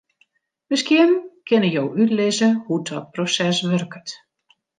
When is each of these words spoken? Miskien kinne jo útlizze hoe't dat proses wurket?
Miskien 0.73 1.13
kinne 1.51 1.69
jo 1.75 1.83
útlizze 2.03 2.49
hoe't 2.65 2.91
dat 2.93 3.05
proses 3.13 3.59
wurket? 3.69 4.07